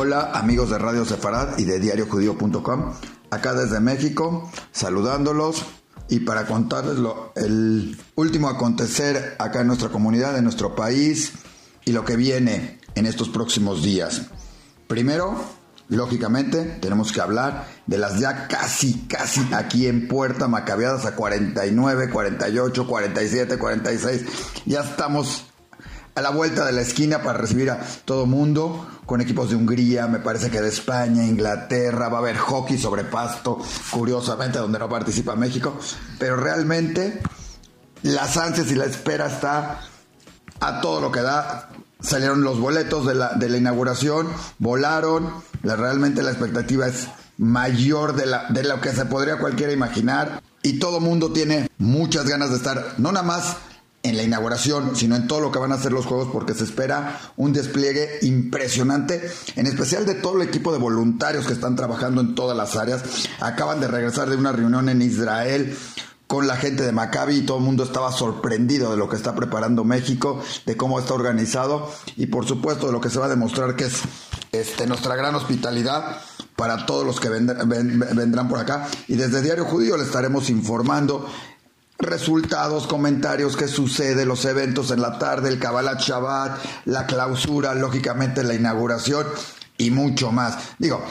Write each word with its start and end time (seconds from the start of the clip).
Hola 0.00 0.30
amigos 0.32 0.70
de 0.70 0.78
Radio 0.78 1.04
Sefarad 1.04 1.58
y 1.58 1.64
de 1.64 1.80
diariojudío.com, 1.80 2.94
acá 3.30 3.52
desde 3.54 3.80
México, 3.80 4.48
saludándolos 4.70 5.64
y 6.08 6.20
para 6.20 6.46
contarles 6.46 6.98
lo, 6.98 7.32
el 7.34 7.98
último 8.14 8.48
acontecer 8.48 9.34
acá 9.40 9.62
en 9.62 9.66
nuestra 9.66 9.88
comunidad, 9.88 10.38
en 10.38 10.44
nuestro 10.44 10.76
país 10.76 11.32
y 11.84 11.90
lo 11.90 12.04
que 12.04 12.14
viene 12.14 12.78
en 12.94 13.06
estos 13.06 13.28
próximos 13.28 13.82
días. 13.82 14.26
Primero, 14.86 15.34
lógicamente, 15.88 16.78
tenemos 16.80 17.10
que 17.10 17.20
hablar 17.20 17.66
de 17.88 17.98
las 17.98 18.20
ya 18.20 18.46
casi, 18.46 19.00
casi 19.08 19.52
aquí 19.52 19.88
en 19.88 20.06
puerta, 20.06 20.46
macabeadas 20.46 21.06
a 21.06 21.16
49, 21.16 22.08
48, 22.08 22.86
47, 22.86 23.58
46. 23.58 24.24
Ya 24.64 24.82
estamos 24.82 25.48
a 26.18 26.22
la 26.22 26.30
vuelta 26.30 26.64
de 26.64 26.72
la 26.72 26.80
esquina 26.80 27.22
para 27.22 27.38
recibir 27.38 27.70
a 27.70 27.80
todo 28.04 28.26
mundo, 28.26 28.86
con 29.06 29.20
equipos 29.20 29.50
de 29.50 29.56
Hungría, 29.56 30.06
me 30.08 30.18
parece 30.18 30.50
que 30.50 30.60
de 30.60 30.68
España, 30.68 31.24
Inglaterra, 31.24 32.08
va 32.08 32.18
a 32.18 32.20
haber 32.20 32.36
hockey 32.36 32.76
sobre 32.76 33.04
pasto, 33.04 33.58
curiosamente 33.90 34.58
donde 34.58 34.78
no 34.78 34.88
participa 34.88 35.36
México, 35.36 35.78
pero 36.18 36.36
realmente 36.36 37.20
las 38.02 38.36
ansias 38.36 38.70
y 38.70 38.74
la 38.74 38.84
espera 38.84 39.28
está 39.28 39.80
a 40.60 40.80
todo 40.80 41.00
lo 41.00 41.12
que 41.12 41.22
da. 41.22 41.70
Salieron 42.00 42.42
los 42.42 42.60
boletos 42.60 43.06
de 43.06 43.14
la, 43.14 43.34
de 43.34 43.48
la 43.48 43.56
inauguración, 43.56 44.28
volaron, 44.58 45.32
la, 45.62 45.76
realmente 45.76 46.22
la 46.22 46.30
expectativa 46.30 46.86
es 46.86 47.08
mayor 47.38 48.14
de, 48.14 48.26
la, 48.26 48.46
de 48.50 48.64
lo 48.64 48.80
que 48.80 48.92
se 48.92 49.04
podría 49.04 49.38
cualquiera 49.38 49.72
imaginar 49.72 50.42
y 50.62 50.78
todo 50.80 51.00
mundo 51.00 51.32
tiene 51.32 51.70
muchas 51.78 52.26
ganas 52.28 52.50
de 52.50 52.56
estar, 52.56 52.94
no 52.98 53.12
nada 53.12 53.24
más 53.24 53.56
en 54.02 54.16
la 54.16 54.22
inauguración, 54.22 54.96
sino 54.96 55.16
en 55.16 55.26
todo 55.26 55.40
lo 55.40 55.50
que 55.50 55.58
van 55.58 55.72
a 55.72 55.76
hacer 55.76 55.92
los 55.92 56.06
juegos, 56.06 56.28
porque 56.32 56.54
se 56.54 56.64
espera 56.64 57.20
un 57.36 57.52
despliegue 57.52 58.18
impresionante, 58.22 59.30
en 59.56 59.66
especial 59.66 60.06
de 60.06 60.14
todo 60.14 60.40
el 60.40 60.48
equipo 60.48 60.72
de 60.72 60.78
voluntarios 60.78 61.46
que 61.46 61.52
están 61.52 61.76
trabajando 61.76 62.20
en 62.20 62.34
todas 62.34 62.56
las 62.56 62.76
áreas. 62.76 63.02
Acaban 63.40 63.80
de 63.80 63.88
regresar 63.88 64.30
de 64.30 64.36
una 64.36 64.52
reunión 64.52 64.88
en 64.88 65.02
Israel 65.02 65.76
con 66.28 66.46
la 66.46 66.56
gente 66.56 66.84
de 66.84 66.92
Maccabi 66.92 67.36
y 67.36 67.40
todo 67.46 67.58
el 67.58 67.64
mundo 67.64 67.82
estaba 67.82 68.12
sorprendido 68.12 68.90
de 68.90 68.98
lo 68.98 69.08
que 69.08 69.16
está 69.16 69.34
preparando 69.34 69.82
México, 69.82 70.42
de 70.66 70.76
cómo 70.76 71.00
está 71.00 71.14
organizado 71.14 71.90
y 72.16 72.26
por 72.26 72.46
supuesto 72.46 72.86
de 72.86 72.92
lo 72.92 73.00
que 73.00 73.08
se 73.08 73.18
va 73.18 73.26
a 73.26 73.30
demostrar 73.30 73.76
que 73.76 73.86
es 73.86 74.02
este, 74.52 74.86
nuestra 74.86 75.16
gran 75.16 75.34
hospitalidad 75.34 76.20
para 76.54 76.84
todos 76.84 77.06
los 77.06 77.18
que 77.18 77.30
vendrán 77.30 78.48
por 78.48 78.58
acá. 78.58 78.88
Y 79.06 79.14
desde 79.14 79.40
Diario 79.40 79.64
Judío 79.64 79.96
le 79.96 80.04
estaremos 80.04 80.50
informando 80.50 81.26
resultados, 81.98 82.86
comentarios, 82.86 83.56
qué 83.56 83.68
sucede, 83.68 84.24
los 84.24 84.44
eventos 84.44 84.90
en 84.90 85.02
la 85.02 85.18
tarde, 85.18 85.48
el 85.48 85.58
Kabbalah 85.58 85.98
Shabbat, 85.98 86.58
la 86.84 87.06
clausura, 87.06 87.74
lógicamente 87.74 88.44
la 88.44 88.54
inauguración 88.54 89.26
y 89.76 89.90
mucho 89.90 90.30
más. 90.30 90.58
Digo, 90.78 91.02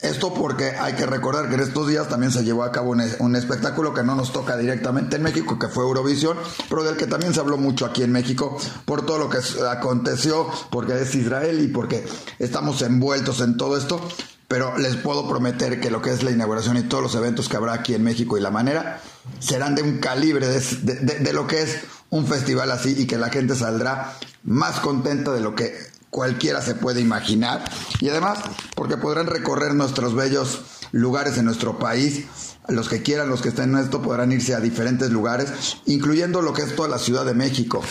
esto 0.00 0.32
porque 0.34 0.70
hay 0.70 0.92
que 0.94 1.06
recordar 1.06 1.48
que 1.48 1.54
en 1.54 1.62
estos 1.62 1.88
días 1.88 2.08
también 2.08 2.30
se 2.30 2.44
llevó 2.44 2.62
a 2.62 2.70
cabo 2.70 2.94
un, 3.18 3.36
espectáculo 3.36 3.92
que 3.92 4.04
no 4.04 4.14
nos 4.14 4.32
toca 4.32 4.56
directamente 4.56 5.16
en 5.16 5.22
México, 5.22 5.58
que 5.58 5.68
fue 5.68 5.84
Eurovisión, 5.84 6.36
pero 6.68 6.84
del 6.84 6.96
que 6.96 7.06
también 7.06 7.34
se 7.34 7.40
habló 7.40 7.56
mucho 7.56 7.86
aquí 7.86 8.02
en 8.02 8.12
México 8.12 8.56
por 8.84 9.04
todo 9.04 9.18
lo 9.18 9.30
que 9.30 9.38
aconteció, 9.68 10.48
porque 10.70 11.00
es 11.00 11.14
Israel 11.14 11.60
y 11.60 11.68
porque 11.68 12.06
estamos 12.38 12.82
envueltos 12.82 13.40
en 13.40 13.56
todo 13.56 13.76
esto. 13.76 14.00
Pero 14.48 14.78
les 14.78 14.96
puedo 14.96 15.28
prometer 15.28 15.80
que 15.80 15.90
lo 15.90 16.00
que 16.00 16.10
es 16.10 16.22
la 16.22 16.30
inauguración 16.30 16.76
y 16.76 16.82
todos 16.82 17.02
los 17.02 17.14
eventos 17.14 17.48
que 17.48 17.56
habrá 17.56 17.72
aquí 17.72 17.94
en 17.94 18.04
México 18.04 18.38
y 18.38 18.40
la 18.40 18.50
manera 18.50 19.00
serán 19.40 19.74
de 19.74 19.82
un 19.82 19.98
calibre 19.98 20.46
de, 20.48 21.32
lo 21.32 21.46
que 21.46 21.62
es 21.62 21.78
un 22.10 22.26
festival 22.26 22.70
así 22.70 22.94
y 22.96 23.06
que 23.06 23.18
la 23.18 23.28
gente 23.28 23.56
saldrá 23.56 24.16
más 24.44 24.78
contenta 24.78 25.32
de 25.32 25.40
lo 25.40 25.56
que 25.56 25.76
cualquiera 26.10 26.62
se 26.62 26.76
puede 26.76 27.00
imaginar. 27.00 27.64
Y 28.00 28.08
además, 28.08 28.38
porque 28.76 28.96
podrán 28.96 29.26
recorrer 29.26 29.74
nuestros 29.74 30.14
bellos 30.14 30.60
lugares 30.92 31.36
en 31.38 31.44
nuestro 31.44 31.78
país. 31.78 32.26
Los 32.68 32.88
que 32.88 33.02
quieran, 33.02 33.28
los 33.28 33.42
que 33.42 33.48
estén 33.48 33.74
en 33.74 33.84
esto, 33.84 34.00
podrán 34.00 34.32
irse 34.32 34.54
a 34.54 34.60
diferentes 34.60 35.10
lugares, 35.10 35.76
incluyendo 35.86 36.40
lo 36.40 36.52
que 36.52 36.62
es 36.62 36.74
toda 36.74 36.88
la 36.88 36.98
Ciudad 36.98 37.24
de 37.24 37.34
México 37.34 37.82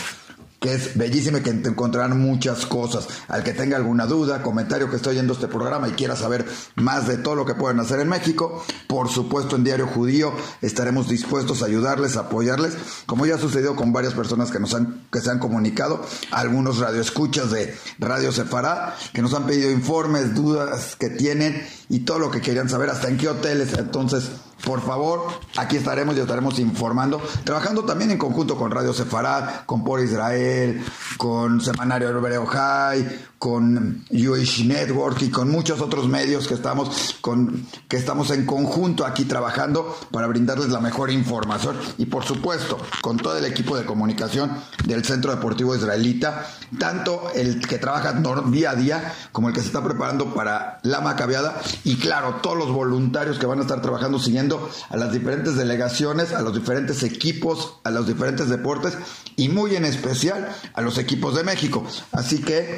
que 0.60 0.74
es 0.74 0.96
bellísima 0.96 1.38
y 1.38 1.42
que 1.42 1.52
te 1.52 1.68
encontrarán 1.68 2.20
muchas 2.20 2.66
cosas. 2.66 3.08
Al 3.28 3.44
que 3.44 3.52
tenga 3.52 3.76
alguna 3.76 4.06
duda, 4.06 4.42
comentario 4.42 4.90
que 4.90 4.96
estoy 4.96 5.12
oyendo 5.12 5.34
este 5.34 5.48
programa 5.48 5.88
y 5.88 5.92
quiera 5.92 6.16
saber 6.16 6.46
más 6.76 7.06
de 7.06 7.18
todo 7.18 7.34
lo 7.34 7.46
que 7.46 7.54
pueden 7.54 7.80
hacer 7.80 8.00
en 8.00 8.08
México, 8.08 8.64
por 8.86 9.08
supuesto 9.08 9.56
en 9.56 9.64
Diario 9.64 9.86
Judío 9.86 10.32
estaremos 10.62 11.08
dispuestos 11.08 11.62
a 11.62 11.66
ayudarles, 11.66 12.16
a 12.16 12.20
apoyarles, 12.20 12.74
como 13.06 13.26
ya 13.26 13.34
ha 13.34 13.38
sucedido 13.38 13.76
con 13.76 13.92
varias 13.92 14.14
personas 14.14 14.50
que 14.50 14.60
nos 14.60 14.74
han 14.74 15.06
que 15.12 15.20
se 15.20 15.30
han 15.30 15.38
comunicado, 15.38 16.04
algunos 16.30 16.78
radioescuchas 16.78 17.50
de 17.50 17.74
Radio 17.98 18.32
Sefará 18.32 18.96
que 19.12 19.22
nos 19.22 19.34
han 19.34 19.46
pedido 19.46 19.70
informes, 19.70 20.34
dudas 20.34 20.96
que 20.96 21.10
tienen 21.10 21.66
y 21.88 22.00
todo 22.00 22.18
lo 22.18 22.30
que 22.30 22.40
querían 22.40 22.68
saber, 22.68 22.90
hasta 22.90 23.08
en 23.08 23.18
qué 23.18 23.28
hoteles. 23.28 23.74
Entonces, 23.78 24.30
por 24.64 24.80
favor, 24.80 25.28
aquí 25.56 25.76
estaremos 25.76 26.16
y 26.16 26.20
estaremos 26.20 26.58
informando, 26.58 27.20
trabajando 27.44 27.84
también 27.84 28.10
en 28.10 28.18
conjunto 28.18 28.56
con 28.56 28.70
Radio 28.70 28.92
Sefarad, 28.92 29.64
con 29.66 29.84
Por 29.84 30.00
Israel, 30.00 30.84
con 31.16 31.60
Semanario 31.60 32.08
Hebreo 32.08 32.46
High, 32.46 33.26
con 33.38 34.04
Jewish 34.10 34.64
Network 34.64 35.20
y 35.22 35.30
con 35.30 35.50
muchos 35.50 35.80
otros 35.80 36.08
medios 36.08 36.48
que 36.48 36.54
estamos 36.54 37.16
con 37.20 37.66
que 37.88 37.96
estamos 37.96 38.30
en 38.30 38.46
conjunto 38.46 39.04
aquí 39.04 39.24
trabajando 39.24 39.94
para 40.10 40.26
brindarles 40.26 40.70
la 40.70 40.80
mejor 40.80 41.10
información 41.10 41.76
y 41.98 42.06
por 42.06 42.24
supuesto 42.24 42.78
con 43.02 43.18
todo 43.18 43.36
el 43.36 43.44
equipo 43.44 43.76
de 43.76 43.84
comunicación 43.84 44.52
del 44.86 45.04
Centro 45.04 45.34
Deportivo 45.34 45.76
Israelita, 45.76 46.46
tanto 46.78 47.30
el 47.34 47.60
que 47.60 47.78
trabaja 47.78 48.14
día 48.50 48.70
a 48.70 48.74
día 48.74 49.12
como 49.32 49.48
el 49.48 49.54
que 49.54 49.60
se 49.60 49.66
está 49.66 49.84
preparando 49.84 50.34
para 50.34 50.78
la 50.82 51.00
macabeada 51.00 51.60
y 51.84 51.96
claro, 51.96 52.36
todos 52.42 52.56
los 52.56 52.72
voluntarios 52.72 53.38
que 53.38 53.46
van 53.46 53.58
a 53.58 53.62
estar 53.62 53.82
trabajando 53.82 54.18
siguiendo 54.18 54.70
a 54.88 54.96
las 54.96 55.12
diferentes 55.12 55.56
delegaciones, 55.56 56.32
a 56.32 56.42
los 56.42 56.54
diferentes 56.54 57.02
equipos, 57.02 57.74
a 57.84 57.90
los 57.90 58.06
diferentes 58.06 58.48
deportes 58.48 58.96
y 59.36 59.48
muy 59.48 59.76
en 59.76 59.84
especial 59.84 60.48
a 60.74 60.80
los 60.80 60.98
equipos 60.98 61.34
de 61.36 61.44
México. 61.44 61.84
Así 62.12 62.40
que 62.40 62.76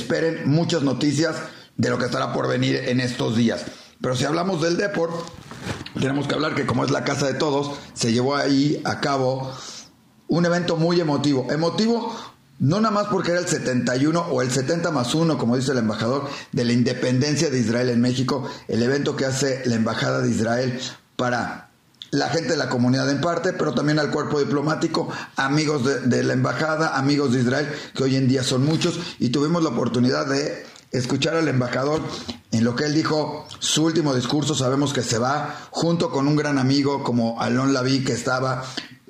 esperen 0.00 0.42
muchas 0.44 0.82
noticias 0.82 1.36
de 1.76 1.90
lo 1.90 1.98
que 1.98 2.06
estará 2.06 2.32
por 2.32 2.48
venir 2.48 2.76
en 2.86 3.00
estos 3.00 3.36
días. 3.36 3.64
Pero 4.00 4.16
si 4.16 4.24
hablamos 4.24 4.60
del 4.62 4.76
Deport, 4.76 5.12
tenemos 5.94 6.26
que 6.26 6.34
hablar 6.34 6.54
que 6.54 6.66
como 6.66 6.84
es 6.84 6.90
la 6.90 7.04
casa 7.04 7.26
de 7.26 7.34
todos, 7.34 7.72
se 7.94 8.12
llevó 8.12 8.36
ahí 8.36 8.80
a 8.84 9.00
cabo 9.00 9.52
un 10.28 10.46
evento 10.46 10.76
muy 10.76 11.00
emotivo. 11.00 11.46
Emotivo 11.50 12.14
no 12.60 12.78
nada 12.78 12.94
más 12.94 13.06
porque 13.06 13.30
era 13.30 13.40
el 13.40 13.46
71 13.46 14.20
o 14.20 14.42
el 14.42 14.50
70 14.50 14.90
más 14.90 15.14
1, 15.14 15.38
como 15.38 15.56
dice 15.56 15.72
el 15.72 15.78
embajador, 15.78 16.28
de 16.52 16.64
la 16.64 16.74
independencia 16.74 17.48
de 17.48 17.58
Israel 17.58 17.88
en 17.88 18.02
México, 18.02 18.46
el 18.68 18.82
evento 18.82 19.16
que 19.16 19.24
hace 19.24 19.62
la 19.64 19.76
Embajada 19.76 20.20
de 20.20 20.30
Israel 20.30 20.78
para 21.16 21.69
la 22.10 22.28
gente 22.28 22.50
de 22.50 22.56
la 22.56 22.68
comunidad 22.68 23.08
en 23.10 23.20
parte, 23.20 23.52
pero 23.52 23.72
también 23.72 23.98
al 23.98 24.10
cuerpo 24.10 24.38
diplomático, 24.38 25.08
amigos 25.36 26.08
de, 26.08 26.24
la 26.24 26.32
embajada, 26.32 26.96
amigos 26.96 27.32
de 27.32 27.40
Israel, 27.40 27.68
que 27.94 28.02
hoy 28.02 28.16
en 28.16 28.28
día 28.28 28.42
son 28.42 28.64
muchos, 28.64 28.98
y 29.18 29.30
tuvimos 29.30 29.62
la 29.62 29.70
oportunidad 29.70 30.26
de 30.26 30.66
escuchar 30.90 31.36
al 31.36 31.48
embajador 31.48 32.00
en 32.50 32.64
lo 32.64 32.74
que 32.74 32.84
él 32.84 32.94
dijo, 32.94 33.46
su 33.60 33.84
último 33.84 34.14
discurso, 34.14 34.54
sabemos 34.54 34.92
que 34.92 35.02
se 35.02 35.18
va 35.18 35.68
junto 35.70 36.10
con 36.10 36.26
un 36.26 36.34
gran 36.34 36.58
amigo 36.58 37.04
como 37.04 37.40
Alon 37.40 37.72
Laví, 37.72 38.02
que 38.02 38.12
estaba 38.12 38.64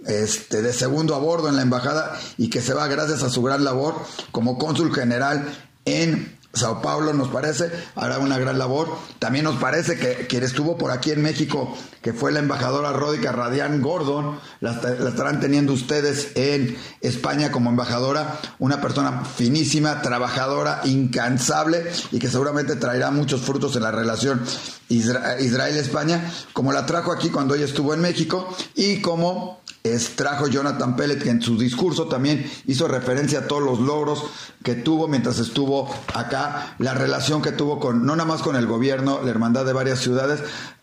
este, 0.07 0.63
de 0.63 0.73
segundo 0.73 1.15
a 1.15 1.19
bordo 1.19 1.49
en 1.49 1.57
la 1.57 1.63
embajada 1.63 2.19
y 2.37 2.51
que 2.51 2.61
se 2.61 2.75
va 2.75 2.87
gracias 2.89 3.23
a 3.23 3.31
su 3.31 3.43
gran 3.43 3.65
labor 3.65 3.95
como 4.31 4.59
cónsul 4.59 4.95
general 4.95 5.47
en 5.85 6.39
Sao 6.53 6.83
Paulo 6.83 7.13
nos 7.13 7.29
parece, 7.29 7.71
hará 7.95 8.19
una 8.19 8.37
gran 8.37 8.59
labor. 8.59 8.89
También 9.21 9.45
nos 9.45 9.57
parece 9.57 9.97
que 9.97 10.27
quien 10.27 10.43
estuvo 10.43 10.77
por 10.77 10.91
aquí 10.91 11.13
en 11.13 11.23
México, 11.23 11.77
que 12.03 12.13
fue 12.13 12.33
la 12.33 12.41
embajadora 12.41 12.93
Ródica 12.93 13.31
Radián 13.31 13.81
Gordon, 13.81 14.41
la, 14.59 14.73
estarán 14.73 15.39
teniendo 15.39 15.73
ustedes 15.73 16.33
en 16.35 16.77
España 17.03 17.53
como 17.53 17.71
embajadora, 17.71 18.41
una 18.59 18.81
persona 18.81 19.25
finísima, 19.25 20.03
trabajadora, 20.03 20.81
incansable 20.85 21.85
y 22.11 22.19
que 22.19 22.29
seguramente 22.29 22.75
traerá 22.75 23.13
muchos 23.13 23.43
frutos 23.43 23.77
en 23.77 23.83
la 23.83 23.93
relación 23.93 24.43
Israel-España, 24.89 26.33
como 26.53 26.73
la 26.73 26.85
trajo 26.85 27.13
aquí 27.13 27.31
cuando 27.31 27.55
ella 27.55 27.65
estuvo 27.65 27.95
en 27.95 28.01
México 28.01 28.53
y 28.75 29.01
como 29.01 29.60
trajo 30.17 30.47
Jonathan 30.47 30.97
Pellet, 30.97 31.23
que 31.23 31.31
en 31.31 31.43
su 31.43 31.57
discurso 31.59 32.07
también 32.07 32.51
hizo 32.67 32.87
referencia 32.87 33.41
a 33.41 33.47
todos 33.47 33.63
los 33.63 33.81
logros 33.81 34.25
que 34.63 34.75
tuvo 34.75 35.09
mientras 35.09 35.39
estuvo 35.39 35.91
acá, 36.15 36.75
la 36.79 36.95
relación 36.95 37.41
que 37.41 37.53
tuvo 37.53 37.81
con, 37.81 38.05
no 38.05 38.15
nada 38.15 38.29
más 38.29 38.43
con 38.43 38.57
el 38.57 38.67
gobierno, 38.67 39.21
la 39.23 39.31
hermandad 39.31 39.65
de 39.65 39.73
varias 39.73 40.01
ciudades, 40.01 40.41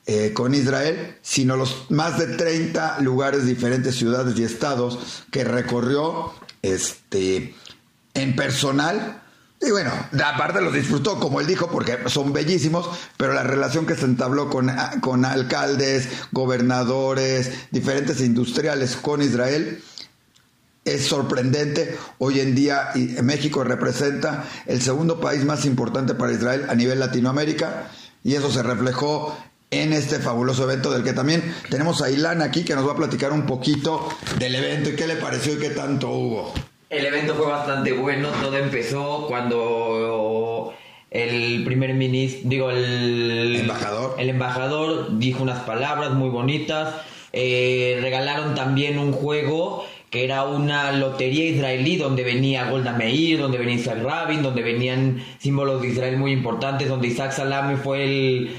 eh, 0.07 0.31
con 0.33 0.55
Israel, 0.55 1.17
sino 1.21 1.57
los 1.57 1.87
más 1.89 2.17
de 2.17 2.27
30 2.27 3.01
lugares, 3.01 3.45
diferentes 3.45 3.95
ciudades 3.95 4.39
y 4.39 4.43
estados 4.43 5.25
que 5.31 5.43
recorrió 5.43 6.33
este, 6.61 7.53
en 8.13 8.35
personal 8.35 9.21
y 9.59 9.71
bueno, 9.71 9.91
aparte 10.23 10.61
los 10.61 10.73
disfrutó, 10.73 11.19
como 11.19 11.41
él 11.41 11.47
dijo, 11.47 11.67
porque 11.67 11.97
son 12.07 12.31
bellísimos, 12.31 12.89
pero 13.17 13.33
la 13.33 13.43
relación 13.43 13.87
que 13.87 13.95
se 13.95 14.05
entabló 14.05 14.49
con, 14.49 14.71
con 15.01 15.25
alcaldes, 15.25 16.09
gobernadores, 16.31 17.51
diferentes 17.71 18.21
industriales 18.21 18.95
con 18.95 19.21
Israel, 19.23 19.81
es 20.85 21.05
sorprendente. 21.05 21.97
Hoy 22.19 22.39
en 22.39 22.55
día 22.55 22.91
México 23.23 23.63
representa 23.63 24.45
el 24.67 24.81
segundo 24.81 25.19
país 25.19 25.43
más 25.43 25.65
importante 25.65 26.13
para 26.13 26.33
Israel 26.33 26.67
a 26.69 26.75
nivel 26.75 26.99
Latinoamérica 26.99 27.89
y 28.23 28.35
eso 28.35 28.51
se 28.51 28.63
reflejó 28.63 29.37
en 29.69 29.91
este 29.91 30.19
fabuloso 30.19 30.63
evento 30.63 30.91
del 30.91 31.03
que 31.03 31.13
también 31.13 31.43
tenemos 31.69 32.01
a 32.01 32.09
Ilan 32.09 32.41
aquí 32.41 32.63
que 32.63 32.75
nos 32.75 32.87
va 32.87 32.93
a 32.93 32.95
platicar 32.95 33.33
un 33.33 33.45
poquito 33.45 34.07
del 34.39 34.55
evento 34.55 34.89
y 34.89 34.95
qué 34.95 35.07
le 35.07 35.17
pareció 35.17 35.53
y 35.53 35.57
qué 35.57 35.71
tanto 35.71 36.09
hubo. 36.09 36.53
El 36.89 37.05
evento 37.05 37.35
fue 37.35 37.47
bastante 37.47 37.91
bueno, 37.91 38.29
todo 38.41 38.57
empezó 38.57 39.25
cuando 39.27 40.73
el 41.11 41.65
primer 41.65 41.93
ministro, 41.93 42.49
digo, 42.49 42.71
el 42.71 43.57
embajador, 43.57 44.15
el 44.17 44.29
embajador 44.29 45.17
dijo 45.19 45.43
unas 45.43 45.59
palabras 45.63 46.11
muy 46.11 46.29
bonitas, 46.29 46.95
eh, 47.33 47.99
regalaron 48.01 48.55
también 48.55 48.99
un 48.99 49.11
juego 49.11 49.83
que 50.09 50.23
era 50.23 50.45
una 50.45 50.93
lotería 50.93 51.43
israelí 51.49 51.97
donde 51.97 52.23
venía 52.23 52.69
Golda 52.69 52.93
Meir, 52.93 53.39
donde 53.39 53.57
venía 53.57 53.75
Isaac 53.75 54.01
Rabin, 54.01 54.41
donde 54.41 54.61
venían 54.61 55.21
símbolos 55.39 55.81
de 55.81 55.89
Israel 55.89 56.15
muy 56.15 56.31
importantes, 56.31 56.87
donde 56.87 57.09
Isaac 57.09 57.33
Salami 57.33 57.75
fue 57.75 58.05
el 58.05 58.57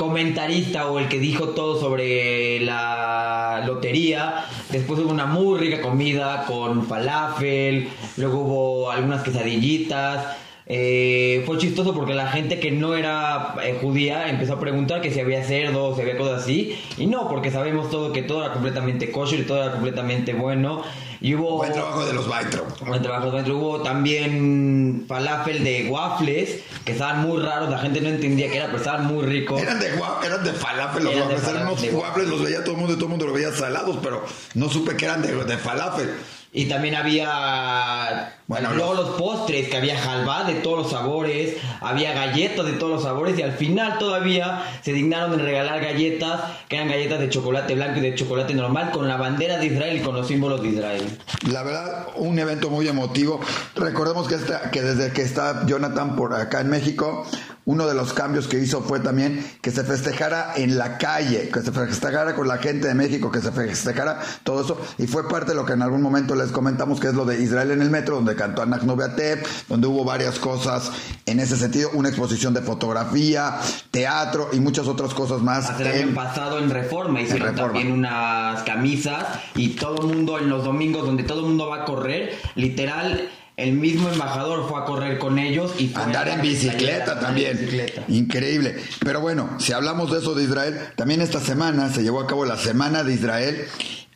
comentarista 0.00 0.86
o 0.86 0.98
el 0.98 1.08
que 1.08 1.18
dijo 1.18 1.50
todo 1.50 1.78
sobre 1.78 2.58
la 2.60 3.62
lotería. 3.66 4.46
Después 4.70 4.98
hubo 5.00 5.10
una 5.10 5.26
muy 5.26 5.58
rica 5.58 5.82
comida 5.82 6.46
con 6.46 6.86
falafel, 6.86 7.86
luego 8.16 8.38
hubo 8.38 8.90
algunas 8.90 9.22
quesadillitas. 9.22 10.38
Eh, 10.72 11.42
fue 11.46 11.58
chistoso 11.58 11.92
porque 11.92 12.14
la 12.14 12.28
gente 12.28 12.60
que 12.60 12.70
no 12.70 12.94
era 12.94 13.56
eh, 13.60 13.76
judía 13.80 14.28
empezó 14.28 14.52
a 14.52 14.60
preguntar 14.60 15.00
que 15.00 15.10
si 15.10 15.18
había 15.18 15.42
cerdo, 15.42 15.96
si 15.96 16.02
había 16.02 16.16
cosas 16.16 16.44
así. 16.44 16.78
Y 16.96 17.08
no, 17.08 17.28
porque 17.28 17.50
sabemos 17.50 17.90
todo 17.90 18.12
que 18.12 18.22
todo 18.22 18.44
era 18.44 18.52
completamente 18.52 19.10
kosher 19.10 19.40
y 19.40 19.42
todo 19.42 19.64
era 19.64 19.72
completamente 19.72 20.32
bueno. 20.32 20.84
Y 21.20 21.34
hubo... 21.34 21.56
Buen 21.56 21.72
trabajo 21.72 22.06
de 22.06 22.12
los 22.12 22.28
Baitro. 22.28 22.64
Buen 22.86 23.02
trabajo 23.02 23.32
de 23.32 23.50
Hubo 23.50 23.82
también 23.82 25.06
falafel 25.08 25.64
de 25.64 25.88
waffles, 25.90 26.60
que 26.84 26.92
estaban 26.92 27.22
muy 27.22 27.42
raros, 27.42 27.68
la 27.68 27.78
gente 27.78 28.00
no 28.00 28.08
entendía 28.08 28.48
que 28.48 28.58
era, 28.58 28.66
pero 28.66 28.78
estaban 28.78 29.06
muy 29.06 29.26
ricos. 29.26 29.60
Eran 29.60 29.80
de, 29.80 29.88
eran 29.88 30.44
de 30.44 30.52
falafel 30.52 31.02
los 31.02 31.16
waffles, 31.16 31.48
eran 31.48 31.62
unos 31.66 31.92
waffles, 31.92 32.28
los 32.28 32.42
veía 32.44 32.62
todo 32.62 32.74
el 32.74 32.80
mundo 32.80 32.92
y 32.92 32.96
todo 32.96 33.06
el 33.06 33.10
mundo 33.10 33.26
los 33.26 33.34
veía 33.34 33.52
salados, 33.52 33.98
pero 34.00 34.24
no 34.54 34.70
supe 34.70 34.96
que 34.96 35.06
eran 35.06 35.20
de, 35.20 35.34
de 35.44 35.58
falafel. 35.58 36.10
Y 36.52 36.64
también 36.64 36.96
había, 36.96 38.38
bueno, 38.48 38.74
luego 38.74 38.94
los 38.94 39.10
postres, 39.10 39.68
que 39.68 39.76
había 39.76 39.96
jalvá 39.96 40.42
de 40.42 40.54
todos 40.54 40.78
los 40.78 40.90
sabores, 40.90 41.56
había 41.80 42.12
galletas 42.12 42.66
de 42.66 42.72
todos 42.72 42.94
los 42.94 43.02
sabores 43.04 43.38
y 43.38 43.42
al 43.42 43.52
final 43.52 43.98
todavía 43.98 44.64
se 44.82 44.92
dignaron 44.92 45.34
en 45.34 45.46
regalar 45.46 45.80
galletas, 45.80 46.40
que 46.68 46.74
eran 46.74 46.88
galletas 46.88 47.20
de 47.20 47.28
chocolate 47.28 47.76
blanco 47.76 48.00
y 48.00 48.02
de 48.02 48.16
chocolate 48.16 48.52
normal, 48.54 48.90
con 48.90 49.06
la 49.06 49.16
bandera 49.16 49.58
de 49.58 49.66
Israel 49.66 49.96
y 49.98 50.00
con 50.02 50.16
los 50.16 50.26
símbolos 50.26 50.60
de 50.60 50.70
Israel. 50.70 51.18
La 51.48 51.62
verdad, 51.62 52.08
un 52.16 52.36
evento 52.36 52.68
muy 52.68 52.88
emotivo. 52.88 53.40
Recordemos 53.76 54.26
que, 54.26 54.36
que 54.72 54.82
desde 54.82 55.12
que 55.12 55.22
está 55.22 55.66
Jonathan 55.66 56.16
por 56.16 56.34
acá 56.34 56.62
en 56.62 56.70
México, 56.70 57.28
uno 57.64 57.86
de 57.86 57.94
los 57.94 58.12
cambios 58.12 58.48
que 58.48 58.58
hizo 58.58 58.82
fue 58.82 59.00
también 59.00 59.44
que 59.60 59.70
se 59.70 59.84
festejara 59.84 60.54
en 60.56 60.78
la 60.78 60.98
calle, 60.98 61.50
que 61.52 61.60
se 61.60 61.72
festejara 61.72 62.34
con 62.34 62.48
la 62.48 62.58
gente 62.58 62.88
de 62.88 62.94
México, 62.94 63.30
que 63.30 63.40
se 63.40 63.52
festejara 63.52 64.20
todo 64.44 64.62
eso. 64.62 64.80
Y 64.98 65.06
fue 65.06 65.28
parte 65.28 65.50
de 65.50 65.56
lo 65.56 65.64
que 65.64 65.74
en 65.74 65.82
algún 65.82 66.02
momento 66.02 66.34
les 66.34 66.50
comentamos, 66.50 67.00
que 67.00 67.08
es 67.08 67.14
lo 67.14 67.24
de 67.24 67.40
Israel 67.42 67.70
en 67.70 67.82
el 67.82 67.90
metro, 67.90 68.16
donde 68.16 68.34
cantó 68.34 68.62
Anak 68.62 68.82
Noveatep, 68.82 69.46
donde 69.68 69.86
hubo 69.86 70.04
varias 70.04 70.38
cosas 70.38 70.90
en 71.26 71.40
ese 71.40 71.56
sentido, 71.56 71.90
una 71.94 72.08
exposición 72.08 72.54
de 72.54 72.62
fotografía, 72.62 73.58
teatro 73.90 74.48
y 74.52 74.60
muchas 74.60 74.86
otras 74.88 75.14
cosas 75.14 75.42
más. 75.42 75.78
El 75.78 75.86
año 75.86 76.14
pasado 76.14 76.58
en 76.58 76.70
Reforma 76.70 77.20
hicieron 77.20 77.54
también 77.54 77.92
unas 77.92 78.62
camisas 78.62 79.26
y 79.54 79.70
todo 79.70 80.02
el 80.02 80.16
mundo 80.16 80.38
en 80.38 80.48
los 80.48 80.64
domingos 80.64 81.04
donde 81.04 81.22
todo 81.22 81.40
el 81.40 81.46
mundo 81.46 81.68
va 81.68 81.82
a 81.82 81.84
correr, 81.84 82.38
literal 82.54 83.30
el 83.60 83.72
mismo 83.72 84.08
embajador 84.08 84.68
fue 84.68 84.80
a 84.80 84.84
correr 84.84 85.18
con 85.18 85.38
ellos 85.38 85.72
y 85.78 85.92
andar 85.94 86.28
en 86.28 86.40
bicicleta 86.40 87.20
también. 87.20 87.68
Increíble. 88.08 88.76
Pero 89.04 89.20
bueno, 89.20 89.50
si 89.58 89.72
hablamos 89.72 90.10
de 90.10 90.18
eso 90.18 90.34
de 90.34 90.44
Israel, 90.44 90.78
también 90.96 91.20
esta 91.20 91.40
semana 91.40 91.92
se 91.92 92.02
llevó 92.02 92.20
a 92.20 92.26
cabo 92.26 92.44
la 92.44 92.56
Semana 92.56 93.04
de 93.04 93.14
Israel 93.14 93.66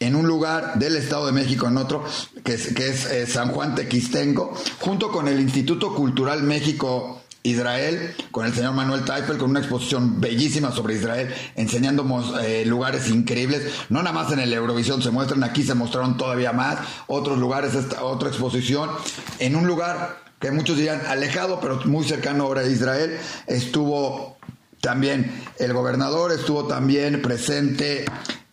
en 0.01 0.17
un 0.17 0.27
lugar 0.27 0.79
del 0.79 0.97
Estado 0.97 1.27
de 1.27 1.33
México, 1.33 1.67
en 1.69 1.77
otro, 1.77 2.05
que 2.43 2.55
es, 2.55 2.75
que 2.75 2.89
es 2.89 3.07
eh, 3.07 3.27
San 3.27 3.51
Juan 3.51 3.75
Tequistengo, 3.75 4.55
junto 4.81 5.11
con 5.11 5.29
el 5.29 5.41
Instituto 5.41 5.95
Cultural 5.95 6.43
México 6.43 7.24
Israel 7.45 8.15
con 8.31 8.47
el 8.47 8.55
señor 8.55 8.73
Manuel 8.73 9.05
Taifel 9.05 9.37
con 9.37 9.51
una 9.51 9.61
exposición 9.61 10.21
bellísima 10.21 10.73
sobre 10.73 10.95
Israel, 10.95 11.33
enseñando 11.55 12.05
eh, 12.43 12.65
lugares 12.67 13.09
increíbles. 13.11 13.71
No 13.91 14.03
nada 14.03 14.13
más 14.15 14.33
en 14.33 14.41
el 14.41 14.53
Eurovisión 14.53 15.03
se 15.03 15.11
muestran, 15.11 15.45
aquí 15.45 15.63
se 15.63 15.75
mostraron 15.75 16.17
todavía 16.17 16.53
más 16.53 16.79
otros 17.07 17.39
lugares, 17.39 17.75
esta, 17.75 18.03
otra 18.03 18.31
exposición 18.31 18.91
en 19.39 19.57
un 19.57 19.67
lugar 19.67 20.25
que 20.41 20.51
muchos 20.51 20.77
dirían 20.77 21.03
alejado, 21.07 21.61
pero 21.61 21.81
muy 21.85 22.05
cercano 22.05 22.45
ahora 22.45 22.63
a 22.63 22.67
Israel. 22.67 23.19
Estuvo 23.47 24.39
también 24.81 25.31
el 25.59 25.73
gobernador, 25.75 26.33
estuvo 26.33 26.67
también 26.67 27.21
presente 27.21 28.07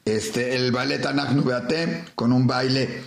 este, 0.04 0.56
el 0.56 0.72
ballet 0.74 1.06
Anach 1.06 1.30
con 2.16 2.34
un 2.34 2.46
baile 2.46 3.04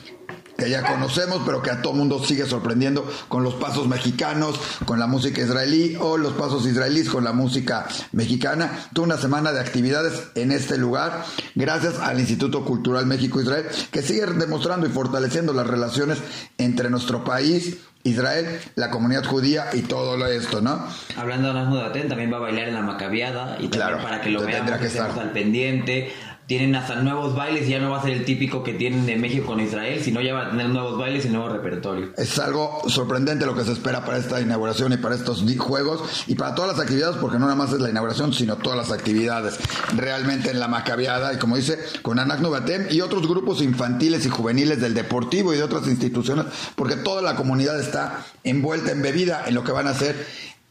que 0.57 0.71
ya 0.71 0.83
conocemos, 0.83 1.43
pero 1.45 1.63
que 1.63 1.71
a 1.71 1.83
todo 1.83 1.93
mundo 1.93 2.23
sigue 2.23 2.47
sorprendiendo 2.47 3.09
con 3.29 3.43
los 3.43 3.55
pasos 3.55 3.89
mexicanos, 3.89 4.59
con 4.85 4.99
la 4.99 5.07
música 5.07 5.43
israelí 5.43 5.97
o 6.01 6.17
los 6.17 6.35
pasos 6.35 6.67
israelíes 6.67 7.09
con 7.09 7.25
la 7.25 7.33
música 7.33 7.87
mexicana. 8.13 8.71
Toda 8.93 9.07
una 9.07 9.17
semana 9.19 9.53
de 9.53 9.61
actividades 9.61 10.29
en 10.35 10.53
este 10.53 10.79
lugar, 10.79 11.25
gracias 11.55 11.99
al 11.99 12.21
Instituto 12.21 12.65
Cultural 12.65 13.07
México-Israel, 13.07 13.67
que 13.91 14.03
sigue 14.03 14.27
demostrando 14.27 14.87
y 14.87 14.91
fortaleciendo 14.91 15.53
las 15.53 15.67
relaciones 15.67 16.19
entre 16.59 16.91
nuestro 16.91 17.25
país 17.25 17.79
Israel, 18.05 18.61
la 18.75 18.91
comunidad 18.91 19.25
judía 19.25 19.69
y 19.73 19.81
todo 19.81 20.25
esto, 20.27 20.61
¿no? 20.61 20.87
Hablando 21.17 21.49
de 21.49 21.55
Nahudatén, 21.55 22.09
también 22.09 22.31
va 22.31 22.37
a 22.37 22.41
bailar 22.41 22.69
en 22.69 22.75
la 22.75 22.83
Macabiada 22.83 23.57
y 23.59 23.69
claro, 23.69 24.03
para 24.03 24.21
que 24.21 24.29
lo 24.29 24.43
veamos, 24.43 24.79
que, 24.79 24.87
estar 24.87 25.19
al 25.19 25.33
pendiente 25.33 26.13
tienen 26.47 26.75
hasta 26.75 26.97
nuevos 26.97 27.35
bailes, 27.35 27.69
ya 27.69 27.79
no 27.79 27.91
va 27.91 27.99
a 27.99 28.03
ser 28.03 28.13
el 28.13 28.25
típico 28.25 28.63
que 28.63 28.75
tienen 28.75 29.07
de 29.07 29.17
México 29.17 29.47
con 29.47 29.61
Israel, 29.61 30.01
sino 30.03 30.21
ya 30.21 30.35
va 30.35 30.47
a 30.47 30.51
tener 30.51 30.69
nuevos 30.69 30.99
bailes 30.99 31.25
y 31.25 31.29
nuevo 31.29 31.49
repertorio. 31.49 32.13
Es 32.17 32.39
algo 32.39 32.83
sorprendente 32.89 33.47
lo 33.47 33.55
que 33.55 33.65
se 33.65 33.73
espera 33.73 34.05
para 34.05 34.19
esta 34.19 34.41
inauguración 34.41 34.93
y 34.93 34.99
para 34.99 35.15
estos 35.15 35.45
juegos 35.59 36.25
y 36.27 36.35
para 36.35 36.55
todas 36.55 36.77
las 36.77 36.81
actividades, 36.81 37.17
porque 37.17 37.39
no 37.39 37.47
nada 37.47 37.57
más 37.57 37.73
es 37.73 37.81
la 37.81 37.91
inauguración, 37.91 38.33
sino 38.33 38.57
todas 38.57 38.77
las 38.77 38.93
actividades 38.93 39.59
realmente 39.97 40.51
en 40.51 40.61
la 40.61 40.69
Macabiada 40.69 41.33
y 41.33 41.39
como 41.39 41.57
dice, 41.57 41.79
con 42.03 42.19
Anak 42.19 42.43
Batem 42.43 42.87
y 42.91 43.01
otros 43.01 43.27
grupos 43.27 43.63
infantiles 43.63 44.27
y 44.27 44.29
juveniles 44.29 44.81
del 44.81 44.95
deportivo 44.95 45.55
y 45.55 45.57
de 45.57 45.63
otras 45.63 45.87
instituciones, 45.87 46.47
porque 46.77 46.97
toda 46.97 47.23
la 47.23 47.37
comunidad 47.37 47.81
está 47.81 48.25
envuelta 48.43 48.93
en 48.93 49.03
bebida 49.03 49.45
en 49.47 49.55
lo 49.55 49.65
que 49.65 49.73
van 49.73 49.87
a 49.87 49.95
ser 49.95 50.27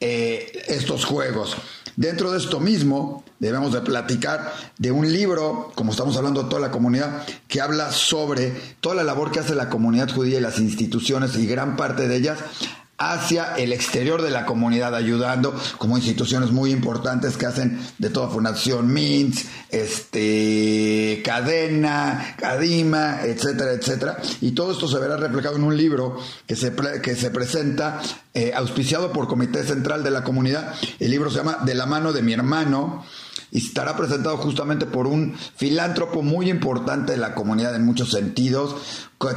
eh, 0.05 0.63
estos 0.67 1.05
juegos. 1.05 1.55
Dentro 1.95 2.31
de 2.31 2.39
esto 2.39 2.59
mismo, 2.59 3.23
debemos 3.39 3.71
de 3.71 3.79
platicar 3.79 4.51
de 4.77 4.91
un 4.91 5.13
libro, 5.13 5.71
como 5.75 5.91
estamos 5.91 6.17
hablando 6.17 6.47
toda 6.47 6.59
la 6.61 6.71
comunidad, 6.71 7.23
que 7.47 7.61
habla 7.61 7.89
sobre 7.91 8.51
toda 8.81 8.95
la 8.95 9.03
labor 9.03 9.31
que 9.31 9.39
hace 9.39 9.55
la 9.55 9.69
comunidad 9.69 10.09
judía 10.09 10.39
y 10.39 10.41
las 10.41 10.59
instituciones 10.59 11.37
y 11.37 11.45
gran 11.45 11.77
parte 11.77 12.09
de 12.09 12.17
ellas 12.17 12.39
hacia 12.97 13.55
el 13.55 13.73
exterior 13.73 14.21
de 14.21 14.29
la 14.29 14.45
comunidad, 14.45 14.95
ayudando 14.95 15.53
como 15.77 15.97
instituciones 15.97 16.51
muy 16.51 16.71
importantes 16.71 17.37
que 17.37 17.45
hacen 17.45 17.79
de 17.97 18.09
toda 18.09 18.29
Fundación 18.29 18.93
MINS, 18.93 19.45
este, 19.69 21.21
Cadena, 21.25 22.35
Cadima, 22.37 23.21
etcétera, 23.23 23.71
etcétera. 23.73 24.17
Y 24.41 24.51
todo 24.51 24.71
esto 24.71 24.87
se 24.87 24.99
verá 24.99 25.17
reflejado 25.17 25.55
en 25.55 25.63
un 25.63 25.75
libro 25.75 26.17
que 26.45 26.55
se, 26.55 26.73
que 27.01 27.15
se 27.15 27.31
presenta 27.31 28.01
eh, 28.33 28.53
auspiciado 28.55 29.11
por 29.11 29.27
Comité 29.27 29.63
Central 29.63 30.03
de 30.03 30.11
la 30.11 30.23
Comunidad. 30.23 30.73
El 30.99 31.11
libro 31.11 31.29
se 31.31 31.37
llama 31.37 31.59
De 31.65 31.75
la 31.75 31.85
mano 31.85 32.13
de 32.13 32.21
mi 32.21 32.33
hermano 32.33 33.03
y 33.53 33.59
estará 33.59 33.95
presentado 33.95 34.35
justamente 34.37 34.87
por 34.87 35.05
un 35.05 35.37
filántropo 35.55 36.23
muy 36.23 36.49
importante 36.49 37.13
de 37.13 37.19
la 37.19 37.35
comunidad 37.35 37.75
en 37.75 37.85
muchos 37.85 38.09
sentidos, 38.09 38.75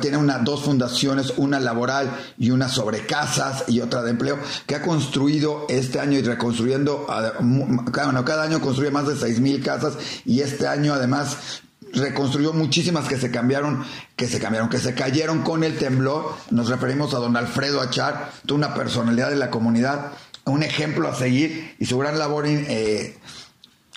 tiene 0.00 0.16
una, 0.16 0.38
dos 0.38 0.62
fundaciones, 0.62 1.34
una 1.36 1.60
laboral 1.60 2.10
y 2.38 2.50
una 2.50 2.68
sobre 2.68 3.06
casas 3.06 3.64
y 3.68 3.80
otra 3.80 4.02
de 4.02 4.10
empleo, 4.10 4.38
que 4.66 4.74
ha 4.74 4.82
construido 4.82 5.66
este 5.68 6.00
año 6.00 6.18
y 6.18 6.22
reconstruyendo, 6.22 7.06
bueno, 7.40 8.24
cada 8.24 8.42
año 8.42 8.60
construye 8.60 8.90
más 8.90 9.06
de 9.06 9.16
seis 9.16 9.38
mil 9.38 9.62
casas 9.62 9.94
y 10.24 10.40
este 10.40 10.66
año 10.66 10.94
además 10.94 11.62
reconstruyó 11.92 12.52
muchísimas 12.52 13.06
que 13.06 13.16
se 13.16 13.30
cambiaron, 13.30 13.84
que 14.16 14.26
se 14.26 14.40
cambiaron, 14.40 14.68
que 14.68 14.78
se 14.78 14.94
cayeron 14.94 15.42
con 15.42 15.62
el 15.62 15.78
temblor. 15.78 16.34
Nos 16.50 16.68
referimos 16.68 17.14
a 17.14 17.18
don 17.18 17.36
Alfredo 17.36 17.80
Achar, 17.80 18.32
una 18.50 18.74
personalidad 18.74 19.30
de 19.30 19.36
la 19.36 19.50
comunidad, 19.50 20.12
un 20.44 20.62
ejemplo 20.62 21.08
a 21.08 21.14
seguir 21.14 21.76
y 21.78 21.86
su 21.86 21.98
gran 21.98 22.18
labor 22.18 22.46
eh, 22.46 23.18